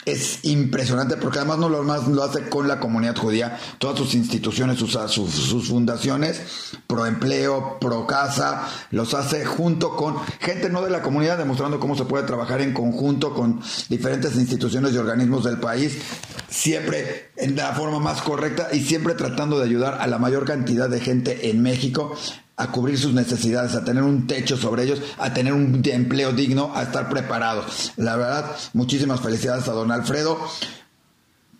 es 0.05 0.39
impresionante 0.43 1.17
porque 1.17 1.39
además 1.39 1.57
no 1.57 1.69
lo 1.69 1.83
más 1.83 2.07
lo 2.07 2.23
hace 2.23 2.49
con 2.49 2.67
la 2.67 2.79
comunidad 2.79 3.17
judía, 3.17 3.59
todas 3.77 3.97
sus 3.97 4.15
instituciones, 4.15 4.79
sus, 4.79 4.93
sus, 5.11 5.67
fundaciones, 5.67 6.41
pro 6.87 7.05
empleo, 7.05 7.77
pro 7.79 8.07
casa, 8.07 8.67
los 8.91 9.13
hace 9.13 9.45
junto 9.45 9.95
con 9.95 10.17
gente 10.39 10.69
no 10.69 10.81
de 10.81 10.89
la 10.89 11.01
comunidad, 11.01 11.37
demostrando 11.37 11.79
cómo 11.79 11.95
se 11.95 12.05
puede 12.05 12.25
trabajar 12.25 12.61
en 12.61 12.73
conjunto 12.73 13.33
con 13.33 13.61
diferentes 13.89 14.35
instituciones 14.35 14.93
y 14.93 14.97
organismos 14.97 15.43
del 15.43 15.59
país, 15.59 15.97
siempre 16.49 17.31
en 17.35 17.55
la 17.55 17.73
forma 17.73 17.99
más 17.99 18.21
correcta 18.21 18.69
y 18.71 18.81
siempre 18.81 19.13
tratando 19.15 19.59
de 19.59 19.65
ayudar 19.65 19.97
a 20.01 20.07
la 20.07 20.17
mayor 20.17 20.45
cantidad 20.45 20.89
de 20.89 20.99
gente 20.99 21.49
en 21.49 21.61
México 21.61 22.15
a 22.59 22.71
cubrir 22.71 22.99
sus 22.99 23.13
necesidades, 23.13 23.73
a 23.73 23.85
tener 23.85 24.03
un 24.03 24.27
techo 24.27 24.57
sobre 24.57 24.83
ellos, 24.83 25.01
a 25.17 25.33
tener 25.33 25.53
un 25.53 25.81
empleo 25.85 26.33
digno, 26.33 26.73
a 26.75 26.83
estar 26.83 27.09
preparados. 27.09 27.93
La 27.95 28.17
verdad, 28.17 28.51
muchísimas 28.73 29.21
felicidades 29.21 29.67
a 29.69 29.71
don 29.71 29.91
Alfredo 29.91 30.37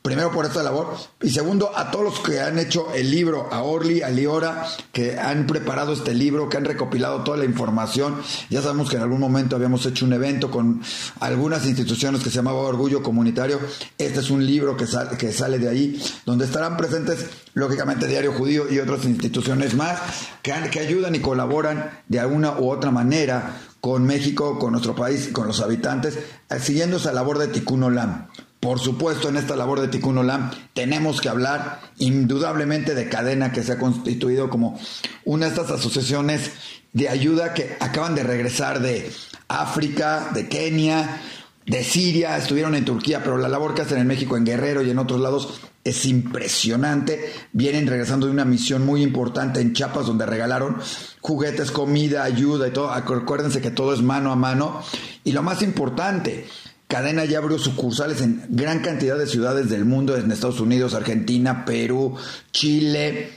primero 0.02 0.32
por 0.32 0.46
esta 0.46 0.64
labor 0.64 0.96
y 1.22 1.30
segundo 1.30 1.72
a 1.76 1.92
todos 1.92 2.06
los 2.06 2.20
que 2.20 2.40
han 2.40 2.58
hecho 2.58 2.94
el 2.94 3.12
libro, 3.12 3.50
a 3.52 3.64
Orly, 3.64 4.02
a 4.02 4.10
Liora, 4.10 4.66
que 4.92 5.20
han 5.20 5.46
preparado 5.46 5.94
este 5.94 6.14
libro, 6.14 6.50
que 6.50 6.58
han 6.58 6.66
recopilado 6.66 7.24
toda 7.24 7.38
la 7.38 7.46
información. 7.46 8.22
Ya 8.50 8.62
sabemos 8.62 8.90
que 8.90 8.96
en 8.96 9.04
algún 9.04 9.20
momento 9.20 9.56
habíamos 9.56 9.86
hecho 9.86 10.06
un 10.06 10.14
evento 10.14 10.50
con 10.50 10.82
algunas 11.20 11.66
instituciones 11.66 12.24
que 12.24 12.30
se 12.30 12.38
llamaba 12.38 12.60
Orgullo 12.60 13.04
Comunitario. 13.04 13.60
Este 13.98 14.20
es 14.20 14.30
un 14.30 14.46
libro 14.46 14.78
que, 14.78 14.88
sale, 14.88 15.18
que 15.18 15.32
sale 15.32 15.60
de 15.60 15.70
ahí, 15.70 16.02
donde 16.26 16.46
estarán 16.46 16.78
presentes, 16.78 17.26
lógicamente, 17.54 18.08
Diario 18.08 18.34
Judío 18.34 18.72
y 18.72 18.80
otras 18.80 19.06
instituciones 19.06 19.74
más 19.74 20.00
que, 20.42 20.54
que 20.72 20.80
ayudan 20.80 21.16
y 21.16 21.20
colaboran 21.20 22.02
de 22.08 22.20
alguna 22.20 22.60
u 22.60 22.70
otra 22.70 22.92
manera 22.92 23.62
con 23.82 24.06
México, 24.06 24.60
con 24.60 24.72
nuestro 24.72 24.96
país, 24.96 25.30
con 25.32 25.48
los 25.48 25.62
habitantes, 25.62 26.20
siguiendo 26.60 26.98
esa 26.98 27.14
labor 27.14 27.38
de 27.38 27.48
Tikkun 27.48 27.84
Olam. 27.84 28.28
Por 28.60 28.80
supuesto, 28.80 29.30
en 29.30 29.38
esta 29.38 29.56
labor 29.56 29.80
de 29.80 29.88
Tikkun 29.88 30.18
Olam 30.18 30.52
tenemos 30.74 31.22
que 31.22 31.30
hablar 31.30 31.80
indudablemente 31.98 32.94
de 32.94 33.08
cadena 33.08 33.54
que 33.54 33.64
se 33.64 33.74
ha 33.74 33.78
constituido 33.80 34.50
como 34.50 34.78
una 35.24 35.46
de 35.46 35.52
estas 35.52 35.72
asociaciones 35.72 36.52
de 36.92 37.08
ayuda 37.08 37.54
que 37.54 37.78
acaban 37.80 38.16
de 38.16 38.24
regresar 38.24 38.82
de 38.82 39.12
África, 39.48 40.32
de 40.34 40.50
Kenia, 40.50 41.22
de 41.66 41.84
Siria, 41.84 42.36
estuvieron 42.36 42.74
en 42.76 42.84
Turquía, 42.84 43.22
pero 43.24 43.38
la 43.38 43.48
labor 43.48 43.76
que 43.76 43.84
hacen 43.84 44.00
en 44.00 44.08
México, 44.08 44.36
en 44.36 44.46
Guerrero 44.46 44.82
y 44.82 44.90
en 44.90 44.98
otros 44.98 45.22
lados 45.22 45.62
es 45.84 46.06
impresionante. 46.06 47.32
Vienen 47.54 47.88
regresando 47.88 48.26
de 48.26 48.34
una 48.34 48.44
misión 48.44 48.86
muy 48.86 49.04
importante 49.04 49.62
en 49.62 49.74
Chiapas 49.74 50.08
donde 50.08 50.26
regalaron 50.26 50.78
juguetes, 51.22 51.72
comida, 51.72 52.24
ayuda 52.24 52.68
y 52.68 52.72
todo. 52.72 52.92
Acuérdense 52.92 53.62
que 53.62 53.72
todo 53.72 53.94
es 53.94 54.02
mano 54.02 54.32
a 54.32 54.36
mano. 54.36 54.82
Y 55.24 55.32
lo 55.32 55.44
más 55.44 55.62
importante, 55.62 56.48
Cadena 56.90 57.24
ya 57.24 57.38
abrió 57.38 57.60
sucursales 57.60 58.20
en 58.22 58.48
gran 58.50 58.80
cantidad 58.80 59.16
de 59.16 59.28
ciudades 59.28 59.70
del 59.70 59.86
mundo, 59.86 60.18
en 60.18 60.32
Estados 60.32 60.60
Unidos, 60.60 60.96
Argentina, 60.96 61.64
Perú, 61.64 62.16
Chile, 62.52 63.30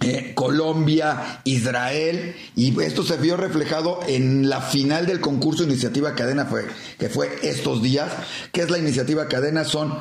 eh, 0.00 0.32
Colombia, 0.34 1.40
Israel, 1.44 2.34
y 2.56 2.76
esto 2.82 3.04
se 3.04 3.16
vio 3.16 3.36
reflejado 3.36 4.00
en 4.08 4.50
la 4.50 4.60
final 4.60 5.06
del 5.06 5.20
concurso 5.20 5.62
Iniciativa 5.62 6.16
Cadena, 6.16 6.46
fue, 6.46 6.66
que 6.98 7.08
fue 7.08 7.30
estos 7.44 7.80
días. 7.80 8.10
¿Qué 8.50 8.62
es 8.62 8.70
la 8.70 8.78
Iniciativa 8.78 9.28
Cadena? 9.28 9.62
Son 9.62 10.00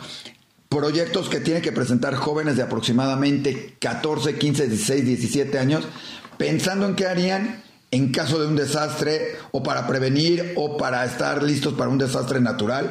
proyectos 0.67 1.29
que 1.29 1.41
tienen 1.41 1.61
que 1.61 1.73
presentar 1.73 2.15
jóvenes 2.15 2.55
de 2.55 2.63
aproximadamente 2.63 3.75
14, 3.77 4.39
15, 4.39 4.67
16, 4.69 5.05
17 5.05 5.59
años, 5.59 5.83
pensando 6.39 6.87
en 6.87 6.95
qué 6.95 7.05
harían 7.05 7.61
en 7.93 8.11
caso 8.11 8.39
de 8.39 8.47
un 8.47 8.55
desastre 8.55 9.37
o 9.51 9.61
para 9.61 9.85
prevenir 9.85 10.53
o 10.55 10.77
para 10.77 11.05
estar 11.05 11.43
listos 11.43 11.75
para 11.75 11.91
un 11.91 11.99
desastre 11.99 12.41
natural. 12.41 12.89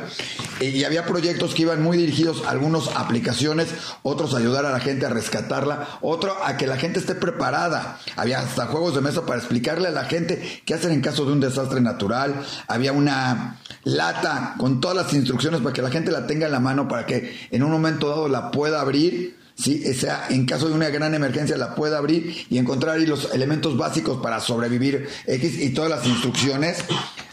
Eh, 0.61 0.68
y 0.68 0.85
había 0.85 1.04
proyectos 1.04 1.54
que 1.54 1.62
iban 1.62 1.82
muy 1.82 1.97
dirigidos, 1.99 2.44
algunos 2.47 2.88
aplicaciones, 2.94 3.66
otros 4.04 4.32
a 4.32 4.38
ayudar 4.38 4.64
a 4.64 4.71
la 4.71 4.78
gente 4.78 5.04
a 5.04 5.09
rescatarla, 5.09 5.99
otro 6.02 6.37
a 6.44 6.56
que 6.56 6.68
la 6.68 6.76
gente 6.76 7.00
esté 7.00 7.16
preparada. 7.16 7.99
Había 8.14 8.38
hasta 8.38 8.66
juegos 8.66 8.94
de 8.94 9.00
mesa 9.00 9.26
para 9.26 9.40
explicarle 9.40 9.88
a 9.88 9.90
la 9.92 10.04
gente 10.04 10.62
qué 10.64 10.75
hacer 10.75 10.92
en 10.92 11.00
caso 11.00 11.25
de 11.25 11.32
un 11.32 11.40
desastre 11.40 11.80
natural. 11.80 12.40
Había 12.68 12.92
una 12.92 13.59
lata 13.82 14.54
con 14.56 14.80
todas 14.80 14.97
las 14.97 15.12
instrucciones 15.12 15.62
para 15.62 15.73
que 15.73 15.82
la 15.82 15.90
gente 15.90 16.12
la 16.12 16.28
tenga 16.28 16.47
en 16.47 16.52
la 16.52 16.61
mano 16.61 16.87
para 16.87 17.06
que 17.06 17.49
en 17.50 17.64
un 17.64 17.73
momento 17.73 18.09
dado 18.09 18.28
la 18.28 18.52
pueda 18.52 18.80
abrir 18.80 19.41
¿sí? 19.62 19.83
sea, 19.95 20.26
en 20.31 20.47
caso 20.47 20.69
de 20.69 20.75
una 20.75 20.88
gran 20.88 21.14
emergencia 21.14 21.57
la 21.57 21.75
pueda 21.75 21.99
abrir 21.99 22.47
y 22.50 22.59
encontrar 22.59 22.97
ahí 22.97 23.07
los 23.07 23.33
elementos 23.33 23.76
básicos 23.76 24.21
para 24.23 24.40
sobrevivir 24.40 25.09
X 25.26 25.61
y 25.61 25.71
todas 25.71 25.90
las 25.90 26.07
instrucciones. 26.07 26.78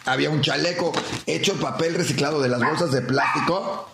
Había 0.05 0.29
un 0.29 0.41
chaleco 0.41 0.91
hecho 1.25 1.53
en 1.53 1.59
papel 1.59 1.95
reciclado 1.95 2.41
de 2.41 2.49
las 2.49 2.59
bolsas 2.59 2.91
de 2.91 3.01
plástico 3.01 3.89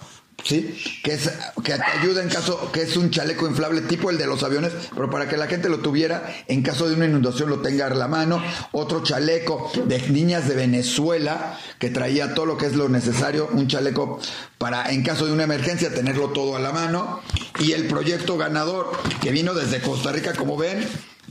¿sí? 0.46 0.76
Que, 1.04 1.14
es, 1.14 1.32
que 1.64 1.74
te 1.74 1.84
ayuda 1.84 2.22
en 2.22 2.30
caso, 2.30 2.72
que 2.72 2.84
es 2.84 2.96
un 2.98 3.10
chaleco 3.10 3.48
inflable 3.48 3.82
tipo 3.82 4.10
el 4.10 4.18
de 4.18 4.28
los 4.28 4.44
aviones, 4.44 4.72
pero 4.94 5.10
para 5.10 5.28
que 5.28 5.38
la 5.38 5.48
gente 5.48 5.70
lo 5.70 5.80
tuviera, 5.80 6.34
en 6.48 6.62
caso 6.62 6.88
de 6.88 6.96
una 6.96 7.06
inundación 7.06 7.50
lo 7.50 7.60
tenga 7.60 7.88
a 7.88 7.90
la 7.90 8.08
mano. 8.08 8.42
Otro 8.72 9.04
chaleco 9.04 9.72
de 9.86 10.00
niñas 10.10 10.48
de 10.48 10.56
Venezuela, 10.56 11.60
que 11.80 11.90
traía 11.90 12.34
todo 12.34 12.46
lo 12.46 12.58
que 12.58 12.68
es 12.68 12.76
lo 12.76 12.90
necesario, 12.90 13.50
un 13.52 13.68
chaleco 13.68 14.20
para 14.58 14.92
en 14.92 15.04
caso 15.04 15.26
de 15.26 15.34
una 15.34 15.44
emergencia 15.44 15.94
tenerlo 15.94 16.30
todo 16.30 16.56
a 16.56 16.60
la 16.60 16.72
mano. 16.72 17.22
Y 17.60 17.72
el 17.72 17.88
proyecto 17.88 18.38
ganador, 18.38 18.92
que 19.22 19.32
vino 19.32 19.54
desde 19.54 19.82
Costa 19.82 20.12
Rica, 20.12 20.34
como 20.34 20.58
ven, 20.58 20.86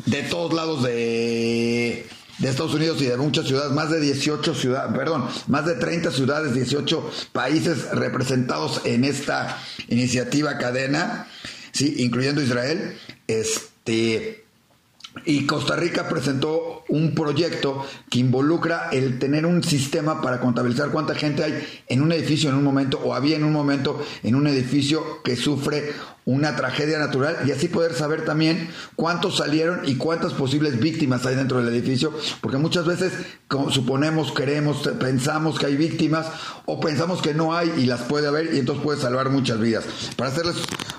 de 0.06 0.22
todos 0.22 0.52
lados 0.52 0.82
de 0.82 2.06
de 2.38 2.48
Estados 2.48 2.74
Unidos 2.74 3.00
y 3.00 3.06
de 3.06 3.16
muchas 3.16 3.46
ciudades, 3.46 3.72
más 3.72 3.90
de 3.90 4.00
18 4.00 4.54
ciudades, 4.54 4.92
perdón, 4.96 5.26
más 5.46 5.66
de 5.66 5.74
30 5.74 6.10
ciudades, 6.10 6.54
18 6.54 7.10
países 7.32 7.90
representados 7.92 8.80
en 8.84 9.04
esta 9.04 9.58
iniciativa 9.88 10.58
cadena, 10.58 11.28
sí, 11.72 11.94
incluyendo 11.98 12.42
Israel, 12.42 12.96
este 13.28 14.44
y 15.24 15.46
Costa 15.46 15.76
Rica 15.76 16.08
presentó 16.08 16.82
un 16.88 17.14
proyecto 17.14 17.86
que 18.10 18.18
involucra 18.18 18.88
el 18.90 19.20
tener 19.20 19.46
un 19.46 19.62
sistema 19.62 20.20
para 20.20 20.40
contabilizar 20.40 20.90
cuánta 20.90 21.14
gente 21.14 21.44
hay 21.44 21.82
en 21.86 22.02
un 22.02 22.10
edificio 22.10 22.50
en 22.50 22.56
un 22.56 22.64
momento 22.64 22.98
o 22.98 23.14
había 23.14 23.36
en 23.36 23.44
un 23.44 23.52
momento 23.52 24.04
en 24.24 24.34
un 24.34 24.48
edificio 24.48 25.22
que 25.22 25.36
sufre 25.36 25.92
una 26.26 26.56
tragedia 26.56 26.98
natural 26.98 27.38
y 27.46 27.52
así 27.52 27.68
poder 27.68 27.94
saber 27.94 28.24
también 28.24 28.70
cuántos 28.96 29.36
salieron 29.36 29.82
y 29.84 29.96
cuántas 29.96 30.32
posibles 30.32 30.80
víctimas 30.80 31.26
hay 31.26 31.34
dentro 31.34 31.62
del 31.62 31.74
edificio, 31.74 32.12
porque 32.40 32.56
muchas 32.56 32.86
veces 32.86 33.12
suponemos, 33.70 34.32
queremos, 34.32 34.88
pensamos 34.98 35.58
que 35.58 35.66
hay 35.66 35.76
víctimas 35.76 36.26
o 36.66 36.80
pensamos 36.80 37.20
que 37.20 37.34
no 37.34 37.54
hay 37.54 37.72
y 37.76 37.86
las 37.86 38.02
puede 38.02 38.26
haber 38.26 38.54
y 38.54 38.58
entonces 38.58 38.82
puede 38.82 39.00
salvar 39.00 39.30
muchas 39.30 39.60
vidas. 39.60 39.84
Para 40.16 40.30
hacerles, 40.30 40.56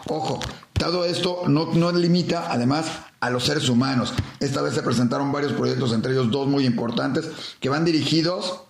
ojo, 0.08 0.40
todo 0.74 1.06
esto 1.06 1.44
no, 1.48 1.74
no 1.74 1.92
limita 1.92 2.52
además 2.52 2.86
a 3.20 3.30
los 3.30 3.46
seres 3.46 3.70
humanos. 3.70 4.14
Esta 4.40 4.62
vez 4.62 4.76
se 4.76 4.84
presentaron 4.84 5.32
varios 5.32 5.54
proyectos, 5.54 5.94
entre 5.94 6.12
ellos 6.12 6.30
dos 6.30 6.48
muy 6.48 6.66
importantes, 6.66 7.30
que 7.60 7.70
van 7.70 7.86
dirigidos 7.86 8.62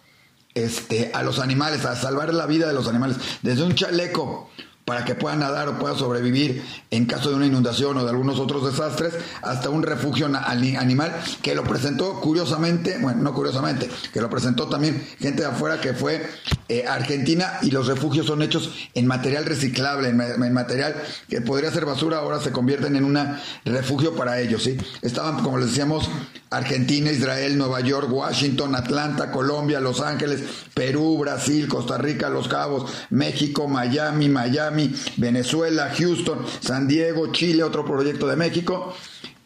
este, 0.53 1.11
a 1.13 1.23
los 1.23 1.39
animales, 1.39 1.83
a 1.83 1.95
salvar 1.97 2.33
la 2.33 2.45
vida 2.45 2.67
de 2.67 2.73
los 2.73 2.87
animales. 2.87 3.17
Desde 3.41 3.63
un 3.63 3.75
chaleco 3.75 4.49
para 4.85 5.03
que 5.03 5.15
pueda 5.15 5.35
nadar 5.35 5.67
o 5.67 5.79
pueda 5.79 5.95
sobrevivir 5.95 6.63
en 6.91 7.05
caso 7.05 7.29
de 7.29 7.35
una 7.35 7.47
inundación 7.47 7.97
o 7.97 8.03
de 8.03 8.09
algunos 8.09 8.39
otros 8.39 8.65
desastres, 8.65 9.15
hasta 9.41 9.69
un 9.69 9.81
refugio 9.81 10.27
animal 10.27 11.11
que 11.41 11.55
lo 11.55 11.63
presentó 11.63 12.21
curiosamente, 12.21 12.99
bueno, 12.99 13.23
no 13.23 13.33
curiosamente, 13.33 13.89
que 14.13 14.21
lo 14.21 14.29
presentó 14.29 14.67
también 14.67 15.03
gente 15.19 15.41
de 15.41 15.47
afuera 15.47 15.81
que 15.81 15.93
fue 15.93 16.25
eh, 16.69 16.85
Argentina 16.87 17.59
y 17.63 17.71
los 17.71 17.87
refugios 17.87 18.27
son 18.27 18.43
hechos 18.43 18.71
en 18.93 19.07
material 19.07 19.45
reciclable, 19.45 20.09
en, 20.09 20.53
material 20.53 20.95
que 21.29 21.41
podría 21.41 21.71
ser 21.71 21.85
basura, 21.85 22.19
ahora 22.19 22.39
se 22.39 22.51
convierten 22.51 22.95
en 22.95 23.05
un 23.05 23.19
refugio 23.65 24.15
para 24.15 24.39
ellos, 24.39 24.63
¿sí? 24.63 24.77
Estaban, 25.01 25.41
como 25.43 25.57
les 25.57 25.69
decíamos, 25.69 26.09
Argentina, 26.51 27.11
Israel, 27.11 27.57
Nueva 27.57 27.81
York, 27.81 28.07
Washington, 28.11 28.75
Atlanta, 28.75 29.31
Colombia, 29.31 29.79
Los 29.79 29.99
Ángeles, 29.99 30.41
Perú, 30.73 31.17
Brasil, 31.17 31.67
Costa 31.67 31.97
Rica, 31.97 32.29
Los 32.29 32.47
Cabos, 32.47 32.91
México, 33.09 33.67
Miami, 33.67 34.29
Miami, 34.29 34.74
Venezuela, 35.17 35.93
Houston, 35.97 36.45
San 36.59 36.87
Diego, 36.87 37.31
Chile, 37.31 37.63
otro 37.63 37.85
proyecto 37.85 38.27
de 38.27 38.35
México 38.35 38.93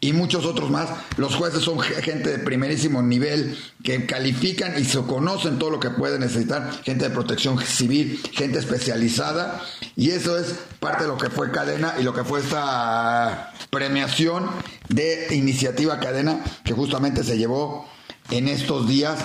y 0.02 0.14
muchos 0.14 0.46
otros 0.46 0.70
más. 0.70 0.90
Los 1.18 1.36
jueces 1.36 1.62
son 1.62 1.80
gente 1.80 2.30
de 2.30 2.40
primerísimo 2.40 3.02
nivel 3.02 3.58
que 3.84 4.06
califican 4.06 4.80
y 4.80 4.86
se 4.86 5.02
conocen 5.02 5.60
todo 5.60 5.72
lo 5.72 5.80
que 5.80 5.90
pueden 5.90 6.22
necesitar, 6.22 6.72
gente 6.84 7.10
de 7.10 7.12
protección 7.14 7.60
civil, 7.60 8.22
gente 8.32 8.60
especializada 8.60 9.62
y 9.96 10.12
eso 10.12 10.38
es 10.38 10.56
parte 10.80 11.04
de 11.04 11.10
lo 11.10 11.18
que 11.18 11.30
fue 11.30 11.52
Cadena 11.52 11.96
y 12.00 12.04
lo 12.04 12.14
que 12.14 12.24
fue 12.24 12.40
esta 12.40 13.54
premiación 13.70 14.50
de 14.88 15.28
iniciativa 15.36 16.00
Cadena 16.00 16.44
que 16.64 16.74
justamente 16.74 17.24
se 17.24 17.38
llevó 17.38 17.88
en 18.32 18.48
estos 18.48 18.88
días 18.88 19.20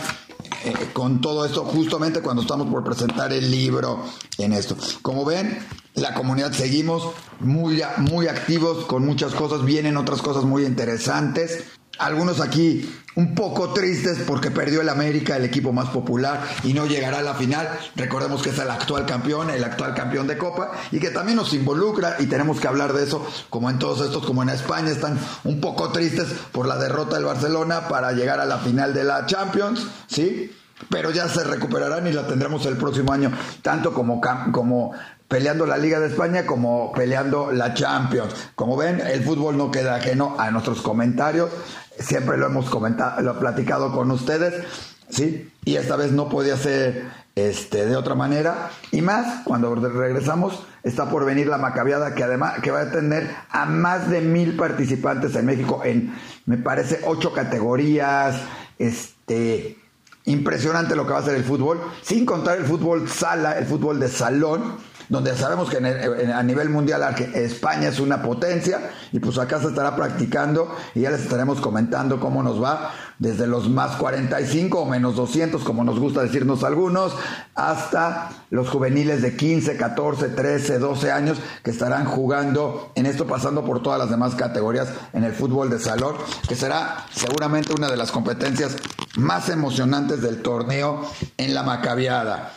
eh, 0.65 0.73
con 0.93 1.21
todo 1.21 1.45
esto, 1.45 1.65
justamente 1.65 2.23
cuando 2.23 2.43
estamos 2.43 2.69
por 2.69 2.83
presentar 2.85 3.33
el 3.33 3.51
libro 3.51 4.05
en 4.39 4.53
esto. 4.53 4.77
Como 5.03 5.25
ven, 5.25 5.59
la 5.95 6.15
comunidad 6.15 6.53
seguimos 6.53 7.11
muy, 7.41 7.83
muy 7.99 8.29
activos 8.29 8.87
con 8.87 9.05
muchas 9.05 9.35
cosas, 9.35 9.65
vienen 9.65 9.97
otras 9.97 10.23
cosas 10.23 10.45
muy 10.45 10.65
interesantes. 10.65 11.65
Algunos 11.99 12.41
aquí 12.41 12.89
un 13.17 13.35
poco 13.35 13.73
tristes 13.73 14.19
porque 14.27 14.51
perdió 14.51 14.81
el 14.81 14.89
América, 14.89 15.37
el 15.37 15.45
equipo 15.45 15.73
más 15.73 15.89
popular, 15.91 16.43
y 16.65 16.73
no 16.73 16.87
llegará 16.87 17.19
a 17.19 17.23
la 17.23 17.35
final. 17.35 17.69
Recordemos 17.95 18.43
que 18.43 18.51
es 18.51 18.59
el 18.59 18.71
actual 18.71 19.07
campeón, 19.07 19.51
el 19.51 19.63
actual 19.63 19.95
campeón 19.95 20.27
de 20.27 20.37
Copa, 20.37 20.73
y 20.91 20.99
que 20.99 21.11
también 21.11 21.37
nos 21.37 21.53
involucra, 21.53 22.17
y 22.19 22.27
tenemos 22.27 22.61
que 22.61 22.69
hablar 22.69 22.93
de 22.93 23.05
eso, 23.05 23.25
como 23.51 23.71
en 23.71 23.79
todos 23.79 24.07
estos, 24.07 24.25
como 24.25 24.43
en 24.43 24.49
España, 24.49 24.91
están 24.91 25.19
un 25.45 25.61
poco 25.61 25.91
tristes 25.91 26.29
por 26.53 26.67
la 26.67 26.77
derrota 26.77 27.17
del 27.17 27.25
Barcelona 27.25 27.89
para 27.89 28.13
llegar 28.13 28.41
a 28.41 28.47
la 28.47 28.59
final 28.59 28.95
de 28.95 29.05
la 29.05 29.27
Champions, 29.27 29.87
¿sí? 30.09 30.53
Pero 30.91 31.13
ya 31.13 31.29
se 31.29 31.45
recuperarán 31.45 32.07
y 32.09 32.13
la 32.13 32.27
tendremos 32.27 32.67
el 32.67 32.77
próximo 32.77 33.13
año, 33.13 33.31
tanto 33.63 33.95
como, 33.95 34.21
como 34.51 34.93
peleando 35.29 35.67
la 35.67 35.79
Liga 35.79 36.01
de 36.01 36.09
España 36.09 36.47
como 36.47 36.93
peleando 36.93 37.51
la 37.51 37.75
Champions. 37.75 38.35
Como 38.55 38.77
ven, 38.77 39.01
el 39.01 39.23
fútbol 39.25 39.57
no 39.57 39.71
queda 39.71 39.97
ajeno 39.97 40.37
a 40.39 40.51
nuestros 40.51 40.83
comentarios 40.83 41.51
siempre 41.99 42.37
lo 42.37 42.47
hemos 42.47 42.69
comentado, 42.71 43.21
lo 43.23 43.33
he 43.33 43.35
platicado 43.35 43.93
con 43.93 44.11
ustedes, 44.11 44.65
¿sí? 45.09 45.51
Y 45.65 45.77
esta 45.77 45.97
vez 45.97 46.13
no 46.13 46.29
podía 46.29 46.57
ser 46.57 47.05
este, 47.35 47.87
de 47.87 47.97
otra 47.97 48.15
manera. 48.15 48.71
Y 48.91 49.03
más, 49.03 49.43
cuando 49.45 49.75
regresamos, 49.75 50.65
está 50.83 51.09
por 51.09 51.25
venir 51.25 51.47
la 51.47 51.59
Macabiada, 51.59 52.15
que 52.15 52.25
además 52.25 52.61
que 52.63 52.71
va 52.71 52.83
a 52.83 52.91
tener 52.91 53.31
a 53.51 53.67
más 53.67 54.09
de 54.09 54.21
mil 54.21 54.57
participantes 54.57 55.35
en 55.37 55.47
México 55.47 55.83
en, 55.85 56.15
me 56.47 56.59
parece, 56.59 57.01
ocho 57.07 57.33
categorías. 57.33 58.41
Este, 58.79 59.79
impresionante 60.25 60.97
lo 60.97 61.07
que 61.07 61.13
va 61.13 61.19
a 61.19 61.25
ser 61.25 61.35
el 61.35 61.45
fútbol, 61.45 61.81
sin 62.03 62.25
contar 62.25 62.59
el 62.59 62.65
fútbol 62.65 63.09
sala, 63.09 63.59
el 63.59 63.67
fútbol 63.67 64.01
de 64.01 64.09
salón 64.09 64.77
donde 65.09 65.37
sabemos 65.37 65.69
que 65.69 65.77
a 65.77 66.43
nivel 66.43 66.71
mundial 66.71 67.03
España 67.35 67.89
es 67.89 68.01
una 68.01 68.23
potencia 68.23 68.91
y 69.13 69.19
pues 69.21 69.39
acá 69.39 69.61
se 69.61 69.69
estará 69.69 69.95
practicando 69.95 70.75
y 70.95 71.01
ya 71.01 71.11
les 71.11 71.23
estaremos 71.23 71.61
comentando 71.61 72.19
cómo 72.19 72.43
nos 72.43 72.63
va 72.63 72.91
desde 73.19 73.47
los 73.47 73.69
más 73.69 73.97
45 73.97 74.81
o 74.81 74.87
menos 74.87 75.17
200 75.17 75.63
como 75.63 75.85
nos 75.85 75.99
gusta 75.99 76.23
decirnos 76.23 76.65
algunos 76.65 77.15
hasta 77.55 78.31
los 78.51 78.69
juveniles 78.69 79.23
de 79.23 79.37
15, 79.37 79.77
14, 79.77 80.29
13, 80.29 80.79
12 80.79 81.13
años 81.13 81.39
que 81.63 81.71
estarán 81.71 82.05
jugando 82.05 82.93
en 82.95 83.07
esto 83.07 83.27
pasando 83.27 83.65
por 83.65 83.83
todas 83.83 83.99
las 83.99 84.11
demás 84.11 84.35
categorías 84.35 84.89
en 85.13 85.25
el 85.25 85.33
fútbol 85.33 85.71
de 85.71 85.79
salón 85.79 86.17
que 86.49 86.57
será 86.57 87.07
seguramente 87.13 87.73
una 87.73 87.89
de 87.89 87.97
las 87.97 88.11
competencias 88.11 88.77
más 89.17 89.49
emocionantes 89.49 90.21
del 90.21 90.43
torneo 90.43 91.09
en 91.37 91.55
la 91.55 91.63
Macabiada. 91.63 92.53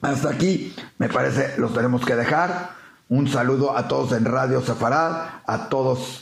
Hasta 0.00 0.30
aquí, 0.30 0.74
me 0.98 1.08
parece, 1.08 1.54
los 1.58 1.72
tenemos 1.72 2.04
que 2.04 2.16
dejar. 2.16 2.70
Un 3.08 3.28
saludo 3.28 3.76
a 3.76 3.88
todos 3.88 4.12
en 4.12 4.24
Radio 4.24 4.60
Sefarad, 4.62 5.42
a 5.46 5.68
todos 5.68 6.21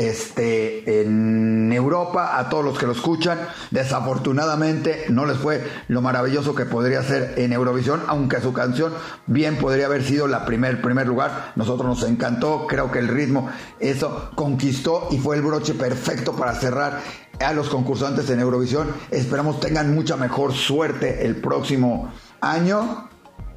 este, 0.00 1.02
en 1.02 1.70
Europa, 1.72 2.38
a 2.38 2.48
todos 2.48 2.64
los 2.64 2.78
que 2.78 2.86
lo 2.86 2.92
escuchan. 2.92 3.38
Desafortunadamente 3.70 5.04
no 5.10 5.26
les 5.26 5.36
fue 5.36 5.62
lo 5.88 6.00
maravilloso 6.00 6.54
que 6.54 6.64
podría 6.64 7.02
ser 7.02 7.34
en 7.36 7.52
Eurovisión, 7.52 8.02
aunque 8.06 8.40
su 8.40 8.54
canción 8.54 8.94
bien 9.26 9.56
podría 9.56 9.86
haber 9.86 10.02
sido 10.02 10.26
la 10.26 10.46
primer, 10.46 10.80
primer 10.80 11.06
lugar. 11.06 11.52
Nosotros 11.54 11.86
nos 11.86 12.08
encantó, 12.08 12.66
creo 12.66 12.90
que 12.90 12.98
el 12.98 13.08
ritmo, 13.08 13.50
eso 13.78 14.30
conquistó 14.34 15.08
y 15.10 15.18
fue 15.18 15.36
el 15.36 15.42
broche 15.42 15.74
perfecto 15.74 16.34
para 16.34 16.54
cerrar 16.54 17.00
a 17.38 17.52
los 17.52 17.68
concursantes 17.68 18.30
en 18.30 18.40
Eurovisión. 18.40 18.88
Esperamos 19.10 19.60
tengan 19.60 19.94
mucha 19.94 20.16
mejor 20.16 20.54
suerte 20.54 21.26
el 21.26 21.36
próximo 21.36 22.10
año 22.40 23.08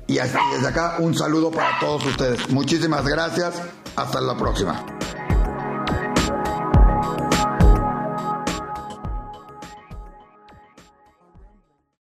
y 0.08 0.16
desde 0.16 0.68
acá 0.68 0.98
un 1.00 1.16
saludo 1.16 1.52
para 1.52 1.80
todos 1.80 2.06
ustedes. 2.06 2.50
Muchísimas 2.50 3.08
gracias. 3.08 3.62
Hasta 3.96 4.20
la 4.20 4.36
próxima. 4.36 4.84